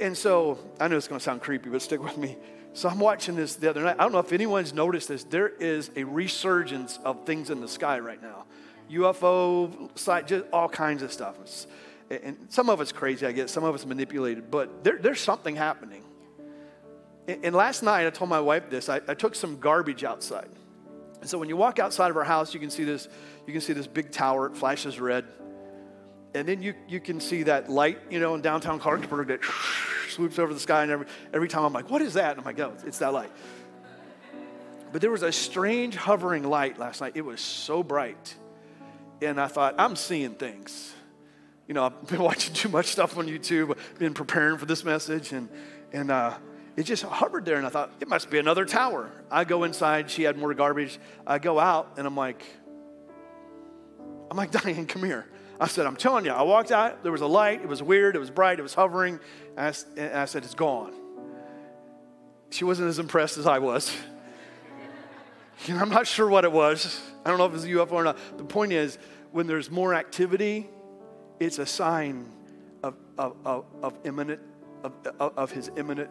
[0.00, 2.36] and so, I know it's going to sound creepy, but stick with me.
[2.72, 3.96] So, I'm watching this the other night.
[3.98, 5.24] I don't know if anyone's noticed this.
[5.24, 8.44] There is a resurgence of things in the sky right now
[8.90, 11.36] UFO, just all kinds of stuff.
[12.10, 13.52] And some of it's crazy, I guess.
[13.52, 16.02] Some of it's manipulated, but there, there's something happening.
[17.42, 18.88] And last night, I told my wife this.
[18.88, 20.48] I, I took some garbage outside.
[21.24, 23.08] So when you walk outside of our house, you can see this,
[23.46, 25.26] you can see this big tower, it flashes red.
[26.34, 29.40] And then you, you can see that light, you know, in downtown Clarksburg that
[30.08, 30.82] swoops over the sky.
[30.82, 32.32] And every, every time I'm like, what is that?
[32.32, 33.30] And I'm like, oh, it's that light.
[34.92, 37.12] But there was a strange hovering light last night.
[37.14, 38.34] It was so bright.
[39.22, 40.94] And I thought, I'm seeing things.
[41.68, 45.32] You know, I've been watching too much stuff on YouTube, been preparing for this message.
[45.32, 45.48] And,
[45.92, 46.34] and uh,
[46.76, 49.10] it just hovered there, and I thought, it must be another tower.
[49.30, 50.98] I go inside, she had more garbage.
[51.26, 52.44] I go out, and I'm like,
[54.30, 55.26] I'm like, Diane, come here.
[55.60, 58.16] I said, I'm telling you, I walked out, there was a light, it was weird,
[58.16, 59.20] it was bright, it was hovering,
[59.58, 60.94] I, I said, it's gone.
[62.48, 63.94] She wasn't as impressed as I was.
[65.66, 67.02] You know, I'm not sure what it was.
[67.22, 68.16] I don't know if it was a UFO or not.
[68.38, 68.96] The point is,
[69.30, 70.70] when there's more activity,
[71.38, 72.26] it's a sign
[72.82, 74.40] of, of, of, of imminent,
[74.82, 76.08] of, of his imminent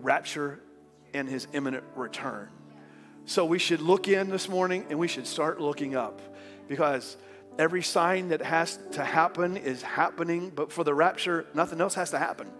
[0.00, 0.60] rapture
[1.14, 2.48] and his imminent return.
[3.24, 6.20] So we should look in this morning and we should start looking up
[6.68, 7.16] because
[7.58, 12.10] every sign that has to happen is happening, but for the rapture, nothing else has
[12.10, 12.50] to happen.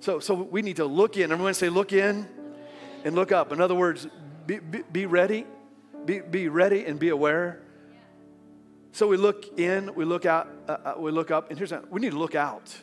[0.00, 1.32] So, so we need to look in.
[1.32, 2.28] Everyone say, look in
[3.04, 3.52] and look up.
[3.52, 4.06] In other words,
[4.46, 5.46] be, be, be ready,
[6.04, 7.60] be, be ready and be aware.
[8.92, 11.90] So we look in, we look out, uh, uh, we look up, and here's that
[11.90, 12.76] we need to look out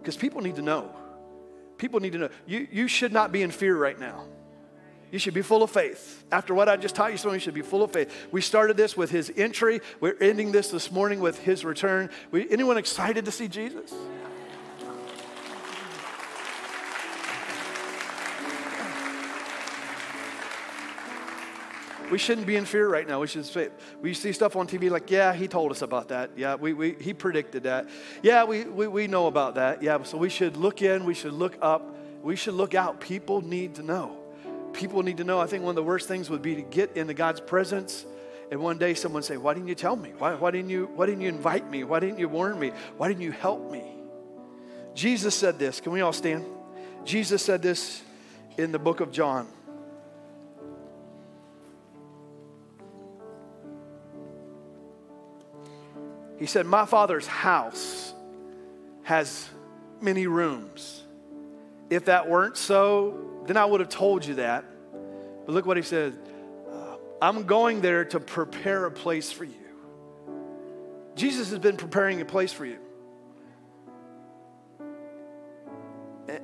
[0.00, 0.90] because people need to know.
[1.78, 2.28] People need to know.
[2.46, 4.24] You, you should not be in fear right now.
[5.10, 6.24] You should be full of faith.
[6.30, 8.12] After what I just taught you, so you should be full of faith.
[8.30, 9.80] We started this with his entry.
[10.00, 12.10] We're ending this this morning with his return.
[12.30, 13.94] We, anyone excited to see Jesus?
[22.10, 23.20] We shouldn't be in fear right now.
[23.20, 23.68] We should say,
[24.00, 26.30] we see stuff on TV like, yeah, he told us about that.
[26.36, 27.88] Yeah, we, we, he predicted that.
[28.22, 29.82] Yeah, we, we, we know about that.
[29.82, 33.00] Yeah, so we should look in, we should look up, we should look out.
[33.00, 34.16] People need to know.
[34.72, 35.40] People need to know.
[35.40, 38.04] I think one of the worst things would be to get into God's presence
[38.50, 40.12] and one day someone say, why didn't you tell me?
[40.16, 41.84] Why, why, didn't you, why didn't you invite me?
[41.84, 42.72] Why didn't you warn me?
[42.96, 43.84] Why didn't you help me?
[44.94, 45.80] Jesus said this.
[45.80, 46.46] Can we all stand?
[47.04, 48.02] Jesus said this
[48.56, 49.46] in the book of John.
[56.38, 58.14] He said, My father's house
[59.02, 59.48] has
[60.00, 61.02] many rooms.
[61.90, 64.64] If that weren't so, then I would have told you that.
[65.46, 66.16] But look what he said
[66.70, 69.54] uh, I'm going there to prepare a place for you.
[71.16, 72.78] Jesus has been preparing a place for you.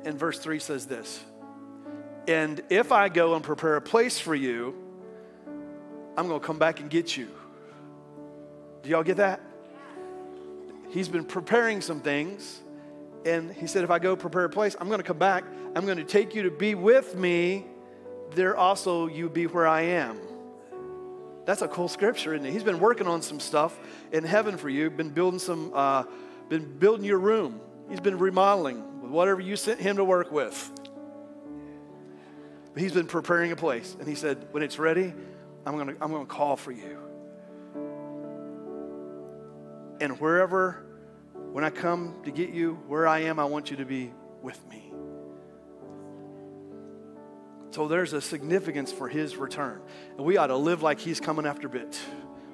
[0.05, 1.22] And verse 3 says this
[2.26, 4.74] And if I go and prepare a place for you,
[6.16, 7.28] I'm going to come back and get you.
[8.82, 9.40] Do y'all get that?
[10.95, 12.62] He's been preparing some things.
[13.26, 15.45] And he said, If I go prepare a place, I'm going to come back.
[15.74, 17.66] I'm going to take you to be with me.
[18.30, 20.20] There also you be where I am.
[21.45, 22.53] That's a cool scripture, isn't it?
[22.53, 23.78] He's been working on some stuff
[24.12, 26.05] in heaven for you, been building some, uh,
[26.49, 27.61] been building your room.
[27.90, 30.70] He's been remodeling with whatever you sent him to work with.
[32.72, 33.95] But he's been preparing a place.
[33.99, 35.12] And he said, when it's ready,
[35.66, 36.99] I'm going to I'm going to call for you.
[40.01, 40.84] And wherever,
[41.53, 44.59] when I come to get you, where I am, I want you to be with
[44.68, 44.92] me.
[47.70, 49.80] So there's a significance for his return.
[50.16, 51.99] And we ought to live like he's coming after bit.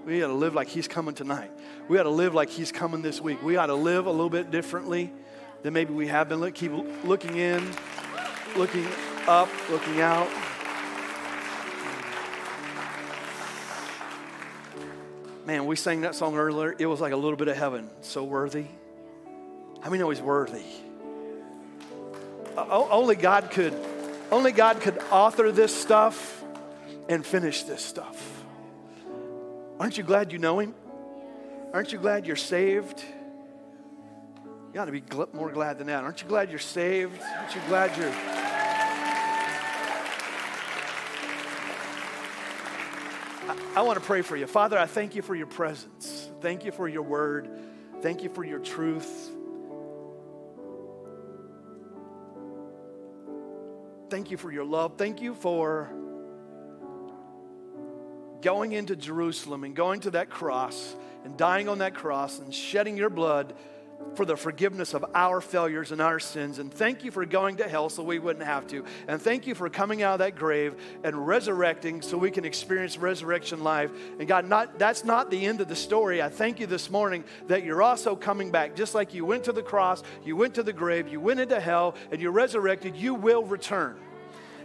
[0.06, 1.50] We ought to live like he's coming tonight.
[1.88, 3.42] We ought to live like he's coming this week.
[3.42, 5.12] We ought to live a little bit differently
[5.62, 6.40] than maybe we have been.
[6.40, 6.72] Look, Keep
[7.04, 7.62] looking in,
[8.56, 8.86] looking
[9.26, 10.30] up, looking out.
[15.46, 16.74] Man, we sang that song earlier.
[16.78, 17.88] It was like a little bit of heaven.
[18.02, 18.66] So worthy.
[19.80, 20.64] How many know he's worthy?
[22.56, 23.74] only God could,
[24.30, 26.44] only God could author this stuff
[27.08, 28.44] and finish this stuff.
[29.78, 30.74] Aren't you glad you know him?
[31.72, 33.02] Aren't you glad you're saved?
[34.74, 36.04] You ought to be more glad than that.
[36.04, 37.20] Aren't you glad you're saved?
[37.22, 38.39] Aren't you glad you're.
[43.76, 44.46] I, want to pray for you.
[44.46, 46.28] Father, I thank you for your presence.
[46.40, 47.48] Thank you for your word.
[48.02, 49.30] Thank you for your truth.
[54.08, 54.98] Thank you for your love.
[54.98, 55.92] Thank you for
[58.42, 62.96] going into Jerusalem and going to that cross and dying on that cross and shedding
[62.96, 63.54] your blood
[64.14, 66.58] for the forgiveness of our failures and our sins.
[66.58, 68.84] And thank you for going to hell so we wouldn't have to.
[69.08, 70.74] And thank you for coming out of that grave
[71.04, 73.90] and resurrecting so we can experience resurrection life.
[74.18, 76.20] And God, not, that's not the end of the story.
[76.20, 78.74] I thank you this morning that you're also coming back.
[78.74, 81.60] Just like you went to the cross, you went to the grave, you went into
[81.60, 83.96] hell, and you're resurrected, you will return.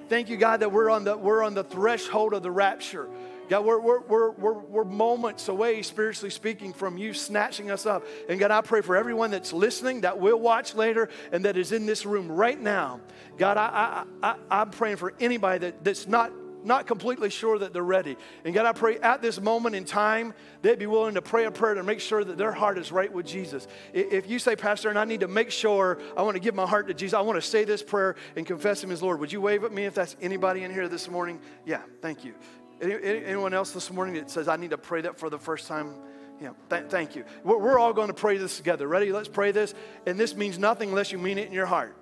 [0.10, 3.08] Thank you, God, that we're on the, we're on the threshold of the rapture.
[3.50, 8.06] God, we're, we're, we're, we're, we're moments away, spiritually speaking, from you snatching us up.
[8.30, 11.72] And God, I pray for everyone that's listening, that will watch later, and that is
[11.72, 13.02] in this room right now.
[13.38, 16.32] God, I, I, I, I'm praying for anybody that, that's not
[16.66, 18.18] not completely sure that they're ready.
[18.44, 20.34] And God, I pray at this moment in time,
[20.64, 23.12] they'd be willing to pray a prayer to make sure that their heart is right
[23.12, 23.68] with Jesus.
[23.94, 26.66] If you say, Pastor, and I need to make sure I want to give my
[26.66, 29.32] heart to Jesus, I want to say this prayer and confess Him as Lord, would
[29.32, 31.40] you wave at me if that's anybody in here this morning?
[31.66, 32.34] Yeah, thank you.
[32.82, 35.96] Anyone else this morning that says, I need to pray that for the first time?
[36.42, 37.24] Yeah, th- thank you.
[37.44, 38.88] We're, we're all going to pray this together.
[38.88, 39.14] Ready?
[39.14, 39.74] Let's pray this.
[40.06, 41.96] And this means nothing unless you mean it in your heart.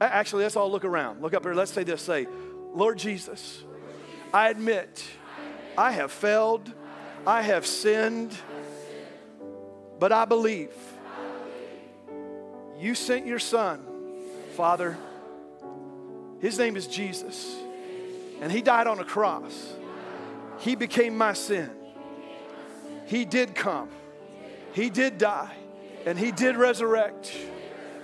[0.00, 1.22] Actually, let's all look around.
[1.22, 1.54] Look up here.
[1.54, 2.02] Let's say this.
[2.02, 2.26] Say,
[2.74, 3.64] Lord Jesus,
[4.32, 5.02] I admit
[5.76, 6.72] I have failed,
[7.26, 8.36] I have sinned,
[9.98, 10.70] but I believe
[12.78, 13.80] you sent your son,
[14.54, 14.96] Father.
[16.40, 17.56] His name is Jesus,
[18.40, 19.72] and he died on a cross
[20.58, 21.70] he became my sin.
[23.06, 23.88] He did come.
[24.72, 25.54] He did die.
[26.04, 27.34] And He did resurrect.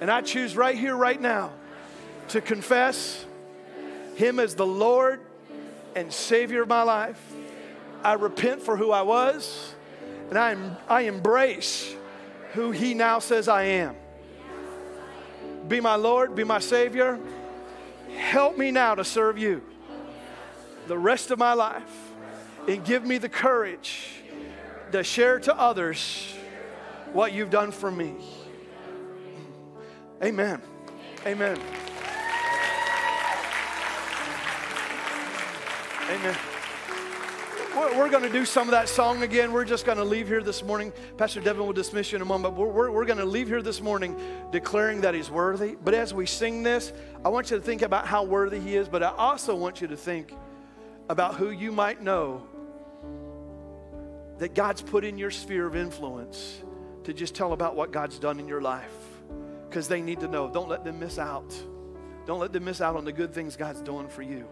[0.01, 1.53] And I choose right here, right now,
[2.29, 3.25] to confess
[4.17, 5.21] Him as the Lord
[5.95, 7.21] and Savior of my life.
[8.03, 9.75] I repent for who I was,
[10.29, 11.95] and I, am, I embrace
[12.53, 13.97] who He now says I am.
[15.69, 17.19] Be my Lord, be my Savior.
[18.17, 19.63] Help me now to serve you
[20.87, 22.04] the rest of my life
[22.67, 24.23] and give me the courage
[24.93, 26.35] to share to others
[27.13, 28.15] what you've done for me.
[30.23, 30.61] Amen.
[31.27, 31.59] Amen.
[36.11, 36.37] Amen.
[37.97, 39.53] We're, going to do some of that song again.
[39.53, 40.93] We're just going to leave here this morning.
[41.17, 42.55] Pastor Devin will dismiss you in a moment.
[42.55, 44.17] We're, we're, we're going to leave here this morning
[44.53, 45.77] declaring that He's worthy.
[45.83, 46.93] But as we sing this,
[47.25, 49.89] I want you to think about how worthy He is, but I also want you
[49.89, 50.33] to think
[51.09, 52.47] about who you might know
[54.39, 56.63] that God's put in your sphere of influence
[57.05, 58.95] to just tell about what God's done in your life
[59.69, 60.49] because they need to know.
[60.49, 61.55] Don't let them miss out.
[62.27, 64.47] Don't let them miss out on the good things God's doing for you.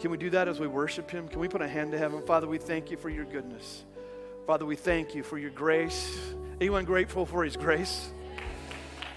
[0.00, 1.26] Can we do that as we worship Him?
[1.28, 2.22] Can we put a hand to heaven?
[2.26, 3.84] Father, we thank you for your goodness.
[4.46, 6.18] Father, we thank you for your grace.
[6.60, 8.10] Anyone grateful for His grace?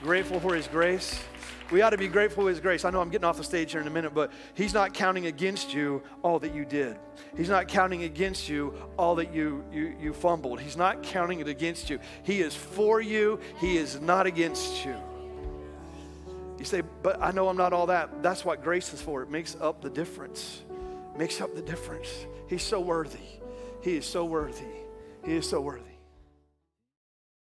[0.01, 1.23] Grateful for His grace?
[1.71, 2.83] We ought to be grateful for His grace.
[2.83, 5.27] I know I'm getting off the stage here in a minute, but He's not counting
[5.27, 6.97] against you all that you did.
[7.37, 10.59] He's not counting against you all that you, you, you fumbled.
[10.59, 11.99] He's not counting it against you.
[12.23, 14.95] He is for you, He is not against you.
[16.59, 18.21] You say, but I know I'm not all that.
[18.21, 19.23] That's what grace is for.
[19.23, 20.61] It makes up the difference.
[21.17, 22.09] Makes up the difference.
[22.47, 23.17] He's so worthy.
[23.81, 24.65] He is so worthy.
[25.25, 25.90] He is so worthy.